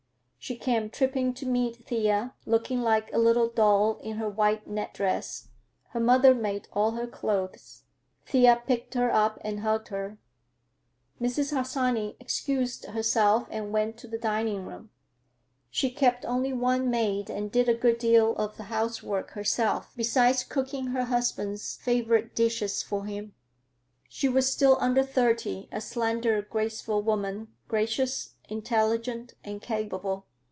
[0.43, 4.91] She came tripping to meet Thea, looking like a little doll in her white net
[4.91, 7.83] dress—her mother made all her clothes.
[8.25, 10.17] Thea picked her up and hugged her.
[11.21, 11.53] Mrs.
[11.53, 14.89] Harsanyi excused herself and went to the dining room.
[15.69, 20.43] She kept only one maid and did a good deal of the housework herself, besides
[20.43, 23.35] cooking her husband's favorite dishes for him.
[24.09, 30.25] She was still under thirty, a slender, graceful woman, gracious, intelligent, and capable.